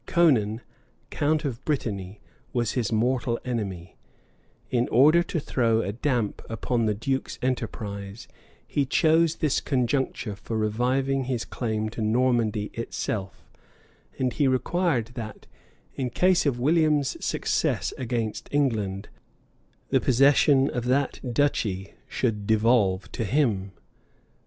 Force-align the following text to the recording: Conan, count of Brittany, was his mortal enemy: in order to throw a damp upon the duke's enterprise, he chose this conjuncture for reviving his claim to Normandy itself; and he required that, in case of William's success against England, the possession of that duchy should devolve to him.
Conan, 0.07 0.61
count 1.11 1.45
of 1.45 1.63
Brittany, 1.63 2.19
was 2.53 2.71
his 2.71 2.91
mortal 2.91 3.39
enemy: 3.45 3.97
in 4.71 4.87
order 4.87 5.21
to 5.21 5.39
throw 5.39 5.83
a 5.83 5.93
damp 5.93 6.41
upon 6.49 6.87
the 6.87 6.95
duke's 6.95 7.37
enterprise, 7.43 8.27
he 8.65 8.83
chose 8.83 9.35
this 9.35 9.61
conjuncture 9.61 10.35
for 10.35 10.57
reviving 10.57 11.25
his 11.25 11.45
claim 11.45 11.87
to 11.89 12.01
Normandy 12.01 12.71
itself; 12.73 13.47
and 14.17 14.33
he 14.33 14.47
required 14.47 15.11
that, 15.13 15.45
in 15.93 16.09
case 16.09 16.47
of 16.47 16.57
William's 16.59 17.23
success 17.23 17.93
against 17.99 18.49
England, 18.51 19.07
the 19.89 20.01
possession 20.01 20.67
of 20.71 20.85
that 20.85 21.19
duchy 21.31 21.93
should 22.07 22.47
devolve 22.47 23.11
to 23.11 23.23
him. 23.23 23.71